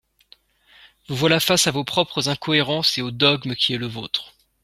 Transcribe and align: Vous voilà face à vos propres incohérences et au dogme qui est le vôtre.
Vous 1.07 1.15
voilà 1.15 1.39
face 1.39 1.67
à 1.67 1.71
vos 1.71 1.83
propres 1.83 2.27
incohérences 2.27 2.97
et 2.97 3.03
au 3.03 3.11
dogme 3.11 3.53
qui 3.53 3.75
est 3.75 3.77
le 3.77 3.85
vôtre. 3.85 4.33